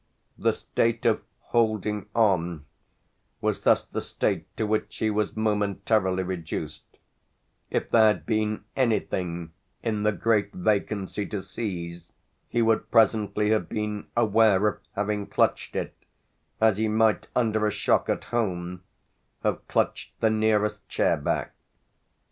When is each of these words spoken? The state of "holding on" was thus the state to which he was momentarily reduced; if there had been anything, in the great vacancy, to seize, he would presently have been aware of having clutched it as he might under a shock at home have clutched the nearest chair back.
The 0.35 0.51
state 0.51 1.05
of 1.05 1.21
"holding 1.49 2.07
on" 2.15 2.65
was 3.39 3.61
thus 3.61 3.85
the 3.85 4.01
state 4.01 4.47
to 4.57 4.65
which 4.65 4.97
he 4.97 5.11
was 5.11 5.37
momentarily 5.37 6.23
reduced; 6.23 6.97
if 7.69 7.91
there 7.91 8.07
had 8.07 8.25
been 8.25 8.65
anything, 8.75 9.51
in 9.83 10.01
the 10.01 10.11
great 10.11 10.53
vacancy, 10.53 11.27
to 11.27 11.43
seize, 11.43 12.13
he 12.49 12.63
would 12.63 12.89
presently 12.89 13.51
have 13.51 13.69
been 13.69 14.07
aware 14.17 14.67
of 14.67 14.79
having 14.95 15.27
clutched 15.27 15.75
it 15.75 15.93
as 16.59 16.77
he 16.77 16.87
might 16.87 17.27
under 17.35 17.67
a 17.67 17.71
shock 17.71 18.09
at 18.09 18.23
home 18.23 18.81
have 19.43 19.67
clutched 19.67 20.19
the 20.19 20.31
nearest 20.31 20.89
chair 20.89 21.15
back. 21.15 21.53